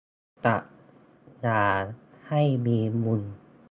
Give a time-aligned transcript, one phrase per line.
[0.45, 0.61] ตัด
[1.41, 1.63] อย่า
[2.27, 3.21] ให้มีมุม